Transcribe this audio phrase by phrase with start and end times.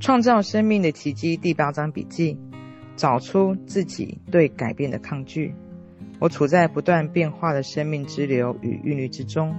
[0.00, 2.38] 创造生命的奇迹第八章笔记：
[2.94, 5.54] 找出自己对改变的抗拒。
[6.20, 9.56] 我处在不断变化的生命之流与韵律之中。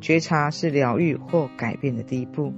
[0.00, 2.54] 觉察是疗愈或改变的第一步。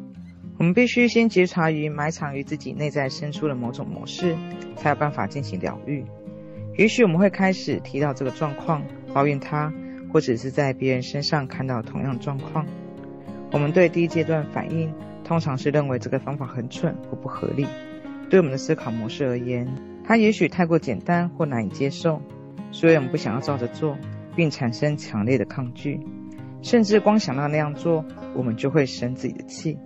[0.58, 4.36] 我们必须先觉察于埋藏于自己内在深处的某种模式，
[4.76, 6.04] 才有办法进行疗愈。
[6.76, 8.82] 也许我们会开始提到这个状况，
[9.14, 9.72] 抱怨它，
[10.12, 12.66] 或者是在别人身上看到同样状况。
[13.52, 14.92] 我们对第一阶段反应。
[15.24, 17.66] 通常是认为这个方法很蠢或不合理。
[18.30, 19.66] 对我们的思考模式而言，
[20.04, 22.20] 它也许太过简单或难以接受，
[22.70, 23.96] 所以我们不想要照着做，
[24.36, 25.98] 并产生强烈的抗拒。
[26.62, 29.78] 甚至光想到那样做，我们就会生自己的气。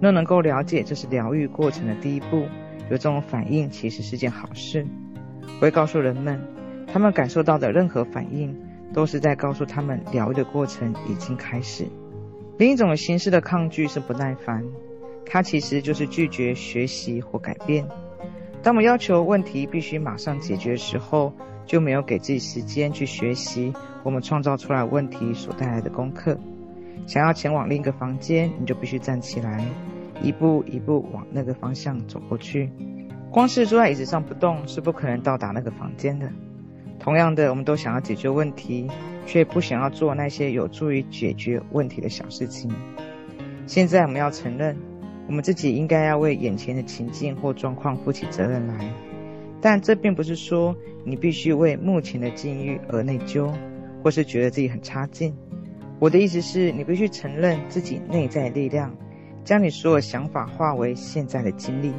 [0.00, 2.46] 若能够了解这是疗愈过程的第一步，
[2.90, 4.86] 有这种反应其实是件好事。
[5.56, 6.40] 我会告诉人们，
[6.86, 8.56] 他们感受到的任何反应，
[8.94, 11.86] 都是在告诉他们疗愈的过程已经开始。
[12.58, 14.64] 另一种形式的抗拒是不耐烦，
[15.24, 17.86] 它其实就是拒绝学习或改变。
[18.64, 21.32] 当我们要求问题必须马上解决的时候，
[21.64, 26.36] 就没有给自己时间去学习我们创造出来问题所带来的功课。
[27.06, 29.64] 想要前往另一个房间，你就必须站起来，
[30.20, 32.68] 一步一步往那个方向走过去。
[33.30, 36.28] 光是坐在椅子上不动是不可能到达那个房间的。
[36.98, 38.88] 同样的，我们都想要解决问题。
[39.28, 42.72] 却不想要做那些有助于解决问题的小事情。
[43.66, 44.74] 现在我们要承认，
[45.26, 48.90] 我们自己应该要为眼前的情境或状况负起责任来。
[49.60, 53.52] 但这并不是说你必须为目前的境遇而内疚，
[54.02, 55.36] 或是觉得自己很差劲。
[55.98, 58.96] 我的意思是你必须承认自己内在力量，
[59.44, 61.92] 将你所有想法化为现在的经历。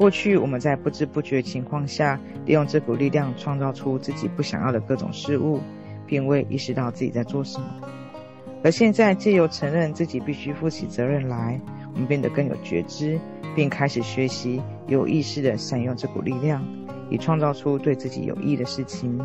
[0.00, 5.60] 过去我们在不知不觉情况下，利用这股力量创造出自己不想要的各种事物。
[6.06, 7.66] 并未意识到自己在做什么，
[8.64, 11.60] 而现在借由承认自己必须负起责任来，
[11.94, 13.16] 我们变得更有觉知，
[13.54, 16.66] 并开始学习有意识地善用这股力量，
[17.10, 19.20] 以创造出对自己有益的事情。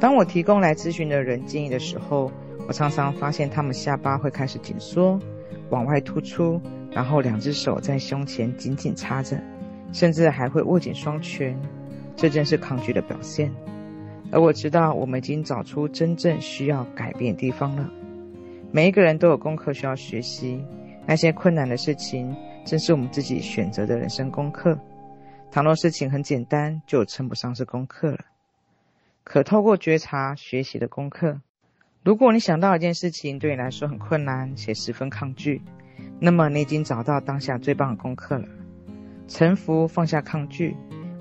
[0.00, 2.32] 当我提供来咨询的人建议的时候，
[2.66, 5.20] 我常常发现他们下巴会开始紧缩，
[5.68, 6.58] 往外突出，
[6.90, 9.38] 然后两只手在胸前紧紧插着，
[9.94, 11.58] 甚至还会握紧双拳。
[12.14, 13.50] 这正是抗拒的表现。
[14.30, 17.90] 而我知道，我们已经找出真正需要改变的地方了。
[18.70, 20.62] 每一个人都有功课需要学习，
[21.06, 24.78] 那些困难的事情，正是我们自己选择的人生功课。
[25.50, 28.20] 倘若事情很简单，就称不上是功课了。
[29.22, 31.40] 可透过觉察学习的功课。
[32.02, 35.62] 如果你想到一件事情对你来说很困难且十分抗拒，
[36.20, 38.46] 那么你已经找到当下最棒的功课了。
[39.28, 40.76] 臣服，放下抗拒。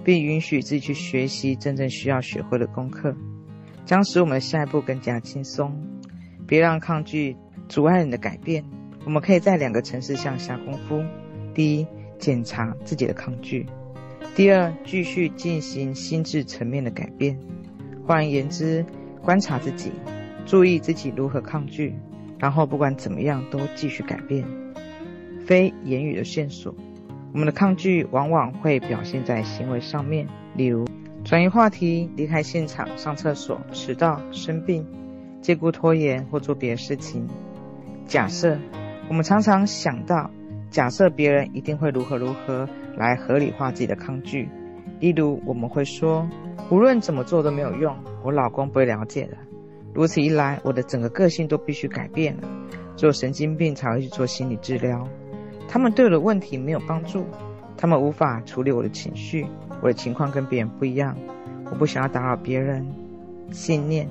[0.05, 3.15] 并允许自己去学习真正需要学会的功课，
[3.85, 5.73] 将使我们的下一步更加轻松。
[6.45, 7.37] 别让抗拒
[7.69, 8.65] 阻碍你的改变。
[9.05, 11.01] 我们可以在两个层次上下功夫：
[11.53, 11.87] 第一，
[12.19, 13.65] 检查自己的抗拒；
[14.35, 17.39] 第二，继续进行心智层面的改变。
[18.05, 18.85] 换言之，
[19.21, 19.89] 观察自己，
[20.45, 21.95] 注意自己如何抗拒，
[22.37, 24.45] 然后不管怎么样都继续改变。
[25.45, 26.75] 非言语的线索。
[27.33, 30.85] 我们的抗拒往往会表现在行为上面，例如
[31.23, 34.85] 转移话题、离开现场、上厕所、迟到、生病、
[35.41, 37.27] 借故拖延或做别的事情。
[38.05, 38.59] 假设
[39.09, 40.29] 我们常常想到，
[40.69, 44.47] 假设别人一定会如何如何来合理化自己的抗拒，
[44.99, 46.29] 例如我们会说，
[46.69, 49.37] 无论怎么做都没有用，我老公不会了解的。
[49.91, 52.43] 如此一来，我的整个个性都必须改变了，
[52.95, 55.07] 只有神经病才会去做心理治疗。
[55.67, 57.25] 他们对我的问题没有帮助，
[57.75, 59.45] 他们无法处理我的情绪，
[59.81, 61.17] 我的情况跟别人不一样，
[61.71, 62.85] 我不想要打扰别人。
[63.51, 64.07] 信念，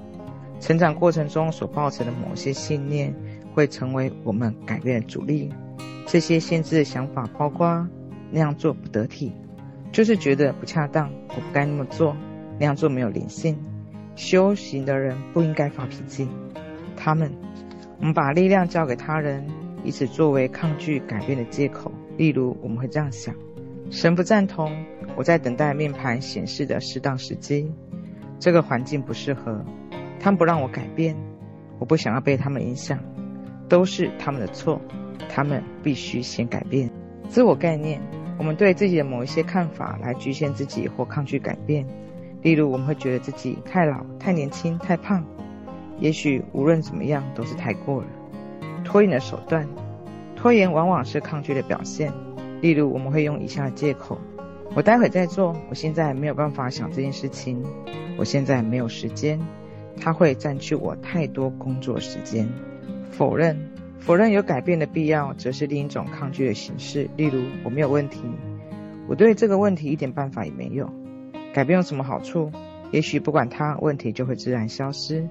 [0.61, 3.15] 成长过程中所抱持的某些信念，
[3.55, 5.53] 会成为我们改变的阻力。
[6.07, 7.89] 这些限制的想法包括：
[8.31, 9.33] 那样做不得体，
[9.91, 12.17] 就是觉得不恰当，我不该那么做，
[12.59, 13.59] 那样做没有灵性。
[14.15, 16.29] 修行的人不应该发脾气。
[16.97, 17.33] 他们，
[17.99, 19.45] 我们把力量交给他人。
[19.85, 23.35] 以此作为抗拒改变的借口，例如我们会这样想：
[23.91, 24.71] 神不赞同，
[25.17, 27.71] 我在等待面盘显示的适当时机，
[28.39, 29.65] 这个环境不适合，
[30.21, 31.17] 他们不让我改变，
[31.79, 32.99] 我不想要被他们影响，
[33.69, 34.81] 都是他们的错，
[35.29, 36.91] 他们必须先改变。
[37.29, 38.01] 自我概念，
[38.39, 41.87] 我们对自己的某一些看法来局限自己或抗拒改变，
[42.43, 45.25] 例如我们会觉得自己太老、太年轻、太胖，
[45.99, 48.09] 也许无论怎么样都是太过了。
[48.93, 49.67] 拖延的手段，
[50.37, 52.13] 拖延往往是抗拒的表现。
[52.61, 54.19] 例如，我们会用以下的借口：
[54.75, 57.65] 我待会再做，我现在没有办法想这件事情，
[58.19, 59.41] 我现在没有时间，
[59.99, 62.47] 它会占据我太多工作时间。
[63.11, 67.09] 否认，否认有改变的必要，则是另一种抗拒的形式。
[67.17, 68.21] 例如，我没有问题，
[69.09, 70.93] 我对这个问题一点办法也没有。
[71.55, 72.53] 改变有什么好处？
[72.91, 75.27] 也许不管它，问题就会自然消失。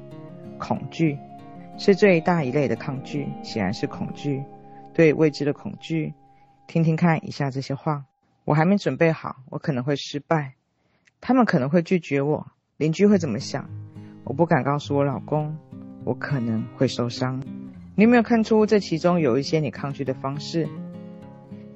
[0.58, 1.20] 恐惧
[1.78, 4.44] 是最大一类的抗拒，显然是恐惧，
[4.94, 6.14] 对未知的恐惧。
[6.68, 8.06] 听听看以下这些话：
[8.46, 10.54] 我还没准备好，我可能会失败，
[11.20, 12.48] 他们可能会拒绝我，
[12.78, 13.70] 邻居会怎么想？
[14.24, 15.58] 我不敢告诉我老公，
[16.06, 17.42] 我可能会受伤。
[17.96, 20.70] 你有没有看出这其中有一些你抗拒的方式？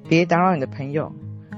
[0.08, 1.12] 别打扰你的朋友。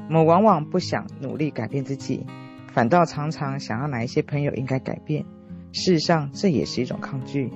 [0.08, 2.24] 我们往往不想努力改变自己，
[2.72, 5.26] 反倒常常想要哪一些朋友应该改变。
[5.72, 7.52] 事实上，这也是一种抗拒。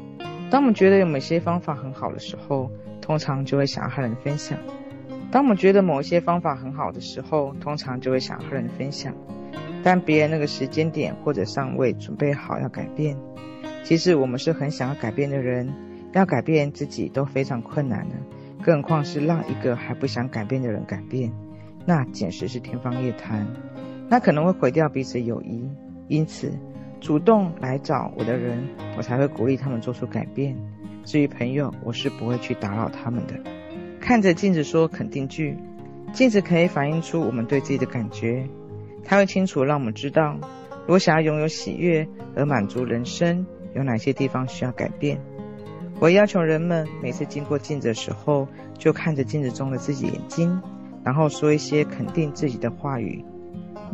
[0.53, 2.71] 当我们觉得有某些方法很好的时候，
[3.01, 4.59] 通常就会想要和人分享。
[5.31, 9.15] 当我们觉得某一些方法很好的时候，通常就会想要和人分享。
[9.83, 13.17] 但别人那个时间点或者尚未准备好要改变，
[13.83, 15.73] 其实我们是很想要改变的人。
[16.13, 18.15] 要改变自己都非常困难了，
[18.63, 21.33] 更何况是让一个还不想改变的人改变，
[21.87, 23.47] 那简直是天方夜谭。
[24.11, 25.67] 那可能会毁掉彼此友谊。
[26.09, 26.53] 因此，
[27.03, 30.57] 主动来找我的人，我才会鼓励他们做出改变。
[31.05, 33.35] 至于朋友，我是不会去打扰他们的。
[34.01, 35.59] 看着镜子说肯定句，
[36.13, 38.47] 镜子可以反映出我们对自己的感觉，
[39.05, 40.39] 它会清楚让我们知道，
[40.83, 42.07] 如果想要拥有喜悦
[42.37, 43.45] 而满足人生，
[43.75, 45.21] 有哪些地方需要改变。
[45.99, 48.47] 我要求人们每次经过镜子的时候，
[48.79, 50.63] 就看着镜子中的自己眼睛，
[51.05, 53.25] 然后说一些肯定自己的话语。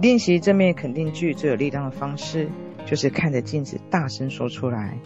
[0.00, 2.48] 练习正面肯定句最有力量的方式，
[2.88, 4.96] 就是看着镜子大声说出来。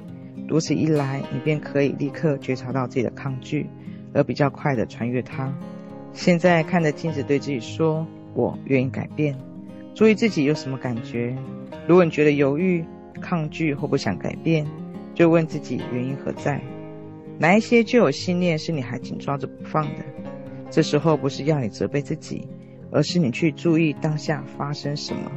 [0.49, 3.67] 如此一来，你便可以立刻觉察到自己的抗拒，
[4.15, 5.53] 而比较快地穿越它。
[6.13, 9.37] 现在看着镜子对自己说：“我愿意改变。”
[9.97, 11.37] 注意自己有什么感觉。
[11.89, 12.85] 如果你觉得犹豫、
[13.21, 14.65] 抗拒或不想改变，
[15.13, 16.61] 就问自己原因何在。
[17.37, 20.05] 哪一些旧有信念是你还紧抓着不放的？
[20.71, 22.47] 这时候不是要你责备自己，
[22.93, 25.33] 而是你去注意当下发生什么，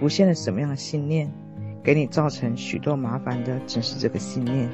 [0.00, 1.30] 浮现了什么样的信念，
[1.82, 4.68] 给你造成许多麻烦的正是这个信念。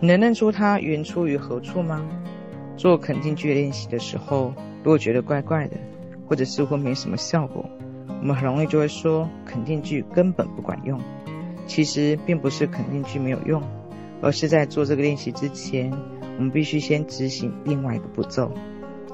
[0.00, 2.06] 你能认出它源出于何处吗？
[2.76, 5.76] 做肯定句练习的时候，如果觉得怪怪的，
[6.26, 7.68] 或者似乎没什么效果，
[8.08, 11.00] 我们很容易就会说肯定句根本不管用。
[11.66, 13.62] 其实并不是肯定句没有用。
[14.22, 15.90] 而是在做这个练习之前，
[16.36, 18.52] 我们必须先执行另外一个步骤。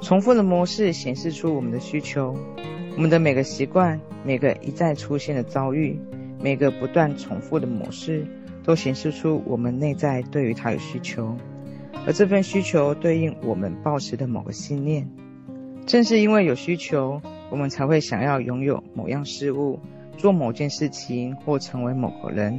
[0.00, 2.36] 重复的模式显示出我们的需求，
[2.96, 5.96] 我们的每个习惯、每个一再出现的遭遇、
[6.40, 8.26] 每个不断重复的模式，
[8.62, 11.36] 都显示出我们内在对于它的需求，
[12.06, 15.08] 而这份需求对应我们抱持的某个信念。
[15.86, 19.78] 正是因为有需求，我们才会想要拥有某样事物、
[20.16, 22.58] 做某件事情或成为某个人。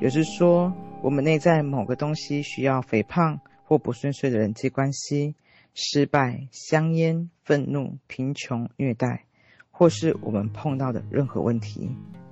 [0.00, 0.72] 也就是说，
[1.02, 5.34] 我们内在某个东西需要肥胖或不顺遂的人际关系、
[5.74, 9.24] 失败、香烟、愤怒、贫穷、虐待，
[9.70, 11.88] 或是我们碰到的任何问题。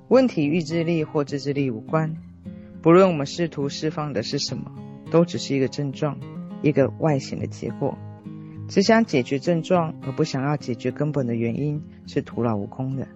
[0.09, 2.17] 问题与意志力或自制力无关。
[2.81, 4.71] 不论我们试图释放的是什么，
[5.11, 6.19] 都只是一个症状，
[6.63, 7.99] 一个外显的结果。
[8.69, 13.09] 只想解决症状而不想要解决根本的原因，是徒劳无功的。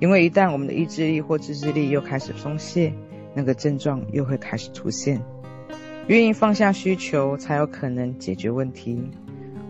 [0.00, 2.92] 因为一旦我们的意志力或自制力又开始松懈，
[3.34, 5.20] 那个症状又会开始出现。
[6.08, 9.00] 愿意放下需求，才有可能解决问题。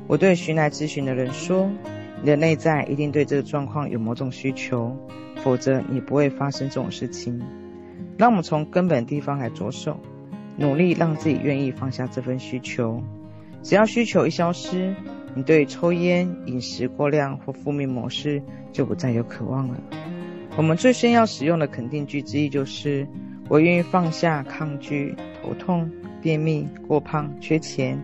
[0.07, 1.71] 我对寻来咨询的人说
[2.23, 4.97] ：“你的内在一定对这个状况有某种需求，
[5.43, 7.41] 否则你不会发生这种事情。”
[8.19, 9.99] 让我们从根本地方来着手，
[10.57, 13.03] 努力让自己愿意放下这份需求。
[13.63, 14.95] 只要需求一消失，
[15.35, 18.43] 你对抽烟、饮食过量或负面模式
[18.73, 19.81] 就不再有渴望了。
[20.57, 23.07] 我们最先要使用的肯定句之一就是。
[23.51, 25.91] 我愿意放下抗拒、头痛、
[26.21, 27.99] 便秘、过胖、缺钱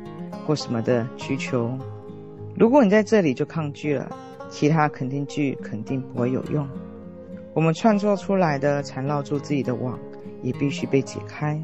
[0.47, 1.79] 或什么的需求。
[2.57, 4.09] 如果你在这里就抗拒了，
[4.49, 6.67] 其他肯定句肯定不会有用。
[7.55, 9.97] 我们创造出来的缠绕住自己的网
[10.43, 11.63] 也必须被解开。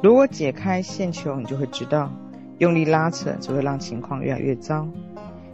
[0.00, 2.12] 如果解开线球，你就会知道，
[2.58, 4.86] 用力拉扯只会让情况越来越糟。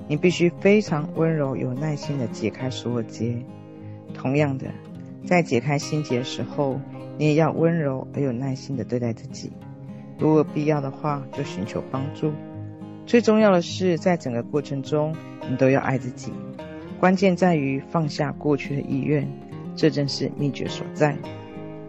[0.08, 3.34] 你必须非常温柔、有耐心地解开所有结。
[4.12, 4.66] 同样的，
[5.24, 6.78] 在解开心结的时候，
[7.16, 9.50] 你也要温柔而有耐心地对待自己，
[10.18, 12.30] 如果必要的话，就寻求帮助。
[13.06, 15.14] 最重要的是，在整个过程中，
[15.48, 16.30] 你都要爱自己。
[17.00, 19.26] 关键在于放下过去的意愿，
[19.74, 21.16] 这正是秘诀所在。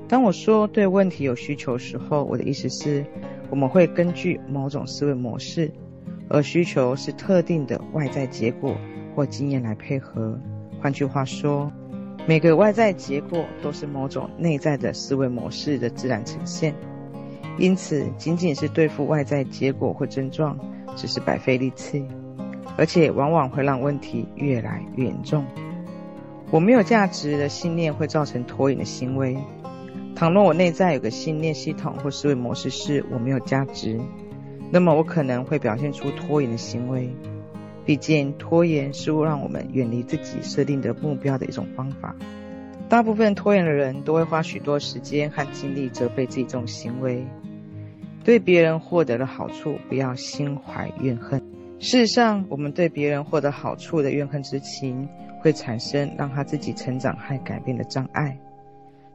[0.07, 3.05] 当我说对问题有需求时候，我的意思是，
[3.49, 5.71] 我们会根据某种思维模式，
[6.29, 8.75] 而需求是特定的外在结果
[9.15, 10.37] 或经验来配合。
[10.81, 11.71] 换句话说，
[12.27, 16.75] 每个外在结果都是某种内在的思维模式的自然呈现，
[17.57, 20.57] 因此，仅仅是对付外在结果或症状，
[20.95, 22.05] 只是白费力气，
[22.77, 25.43] 而且往往会让问题越来越严重。
[26.53, 29.35] 我没有价值的信念会造成拖延的行为。
[30.15, 33.99] 倘若我内在有个信念系统或思维模式是我没有价值，
[34.69, 37.09] 那么我可能会表现出拖延的行为。
[37.87, 42.15] 毕竟，拖延是会让我们远离自己设定的目标的一种方法。
[42.87, 47.25] 大部分拖延的人都会花许多时间和精力责备自己这种行为。
[48.23, 51.41] 对别人获得的好处，不要心怀怨恨。
[51.79, 55.09] 事实上，我们对别人获得好处的怨恨之情，
[55.43, 58.39] 会产生让他自己成长和改变的障碍。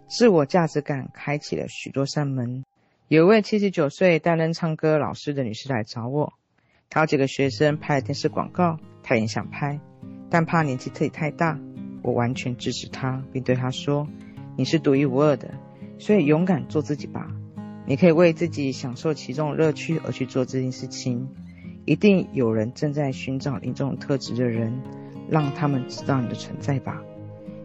[0.07, 2.65] 自我价值感开启了许多扇门。
[3.09, 6.35] 有一位七十九岁担任唱歌老师的女士来找我，
[6.91, 9.81] 她有几个学生拍了电视广告，她也想拍，
[10.29, 11.59] 但怕年纪自己太大。
[12.03, 14.07] 我完全支持她，并对她说
[14.55, 15.55] ：“你是独一无二的，
[15.99, 17.27] 所以勇敢做自己吧。”
[17.89, 21.27] 你可以为自己享受其中的乐趣而去做这件事情。
[21.87, 24.79] 一定有人正在寻找你这种特质的人，
[25.31, 27.03] 让他们知道你的存在吧。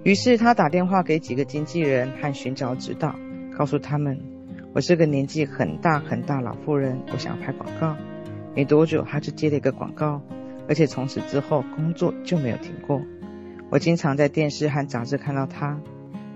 [0.03, 3.15] 于是他打电话给几个经纪人和寻找指导，
[3.57, 4.19] 告诉他们
[4.75, 7.95] ：“我是个年纪很大很大老妇人，我想要拍广告。”
[8.55, 10.21] 没多久，他就接了一个广告，
[10.67, 13.01] 而且从此之后工作就没有停过。
[13.69, 15.79] 我经常在电视和杂志看到他。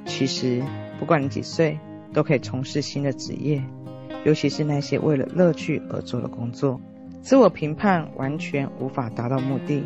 [0.05, 0.63] 其实，
[0.99, 1.77] 不管你几岁，
[2.13, 3.61] 都可以从事新的职业。
[4.23, 6.81] 尤其是那些为了乐趣而做的工作，
[7.21, 9.83] 自我评判完全无法达到目的。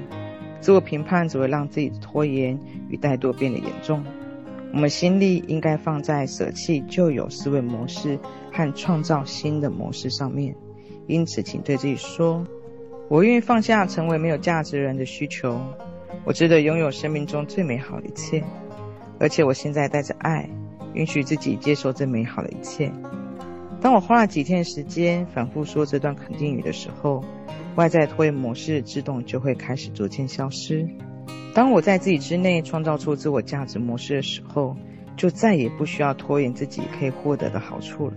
[0.62, 4.03] 自我评判只会让自己的拖延与怠惰变得严重。
[4.72, 8.18] 我们心力应该放在舍弃旧有思维模式
[8.53, 10.56] 和创造新的模式上面。
[11.08, 12.46] 因此，请对自己说
[13.10, 15.60] ：“我愿意放下成为没有价值人的需求。
[16.24, 18.41] 我值得拥有生命中最美好的一切，
[19.20, 20.50] 而且我现在带着爱，
[20.94, 22.89] 允许自己接受这美好的一切。”
[23.82, 27.25] 当我花了几天时间反复说这段肯定语的时候，
[27.75, 30.88] 外在拖延模式自动就会开始逐渐消失。
[31.54, 34.75] 当我在自己之内创造出自我价值模式的时候，
[35.18, 38.13] 就再也不需要拖延自己可以获得的好处了。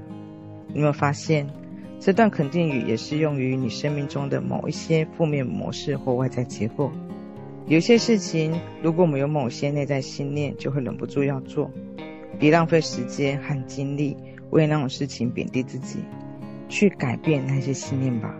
[0.68, 1.48] 你有没有发现，
[1.98, 6.90] 这段肯定语也适用于你生命中的某一些负面模式或外在结构？
[7.66, 11.70] 有些事情，如果我们有某些内在信念，就会忍不住要做，
[12.38, 14.16] 别浪费时间和精力。
[14.50, 15.98] 为那种事情贬低自己，
[16.68, 18.32] 去改变那些信念吧。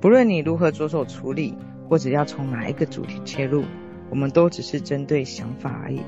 [0.00, 1.54] 不论你如何着手处理，
[1.88, 3.64] 或者要从哪一个主题切入，
[4.10, 6.00] 我们都只是针对想法而已，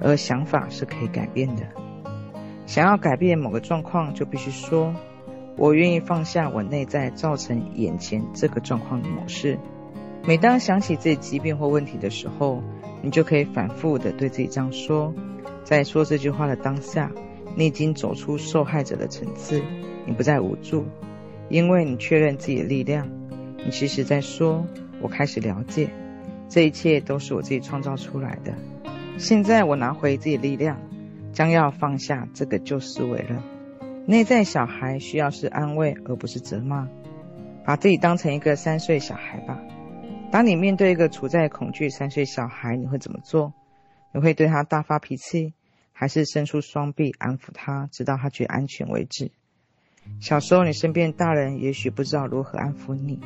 [0.00, 1.62] 而想法是可以改变的。
[2.66, 4.94] 想要改变某个状况，就必须说
[5.56, 9.58] ：“我愿意放下我内在造成眼前这个状况的模式。”
[10.26, 12.62] 每当想起自己疾病或问题的时候，
[13.02, 15.12] 你就可以反复地对自己这样说。
[15.62, 17.12] 在说这句话的当下，
[17.54, 19.62] 你已经走出受害者的层次，
[20.06, 20.86] 你不再无助，
[21.50, 23.06] 因为你确认自己的力量。
[23.64, 24.66] 你其实在说
[25.00, 25.90] ：“我开始了解，
[26.48, 28.54] 这一切都是我自己创造出来的。
[29.18, 30.78] 现在我拿回自己力量，
[31.32, 33.42] 将要放下这个旧思维了。”
[34.06, 36.88] 内在小孩需要是安慰，而不是责骂。
[37.64, 39.58] 把自己当成一个三岁小孩吧。
[40.30, 43.54] 当你面对一个处在恐惧三岁小孩，你会怎么做？
[44.12, 45.54] 你会对他大发脾气？
[45.96, 49.30] 还是伸出双臂安抚他，直到他觉得安全为止。
[50.20, 53.20] 小时候，你身边大人也许不知道如何安抚你，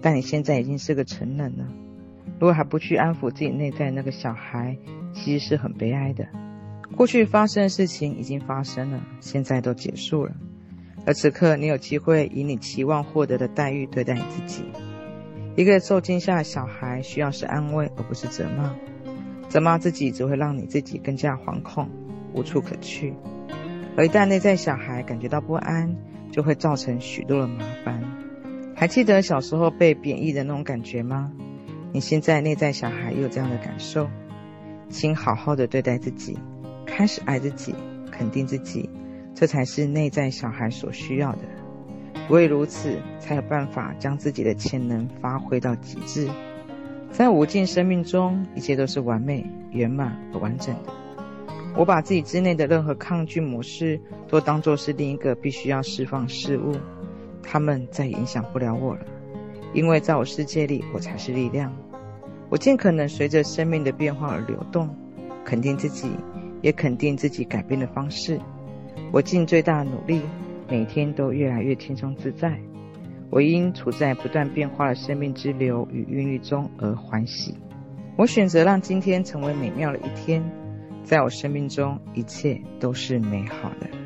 [0.00, 1.66] 但你现在已经是个成人了。
[2.38, 4.76] 如果还不去安抚自己内在那个小孩，
[5.12, 6.26] 其实是很悲哀的。
[6.96, 10.32] 过去发生的事情已经发生了，现在都结束了。
[11.06, 14.64] 而此刻，你有机会以你期望获得的待遇对待你自己。
[15.56, 18.74] 一个受惊吓的小孩需要是安慰，而不是责骂。
[19.48, 21.88] 责骂自己只会让你自己更加惶恐，
[22.34, 23.14] 无处可去。
[23.96, 25.96] 而一旦内在小孩感觉到不安，
[26.30, 27.87] 就会造成许多的麻烦。
[28.78, 31.32] 还记得小时候被贬义的那种感觉吗？
[31.92, 34.08] 你现在内在小孩也有这样的感受。
[34.88, 36.38] 请好好的对待自己，
[36.86, 37.74] 开始爱自己，
[38.12, 38.88] 肯定自己，
[39.34, 41.40] 这才是内在小孩所需要的。
[42.30, 46.28] 唯如此，才有办法将自己的潜能发挥到极致。
[47.10, 50.92] 在无尽生命中，一切都是完美、圆满和完整的。
[51.76, 56.76] 我把自己之内的任何抗拒模式，都当作是另一个必须要释放事物，
[57.50, 59.00] 他们再也影响不了我了。
[59.72, 61.74] 因为在我世界里，我才是力量。
[62.50, 64.94] 我尽可能随着生命的变化而流动，
[65.44, 66.10] 肯定自己，
[66.62, 68.40] 也肯定自己改变的方式。
[69.12, 70.22] 我尽最大努力，
[70.68, 72.58] 每天都越来越轻松自在。
[73.30, 77.54] 我因处在不断变化的生命之流与韵律中而欢喜。
[78.16, 80.42] 我选择让今天成为美妙的一天，
[81.04, 83.97] 在我生命中一切都是美好的。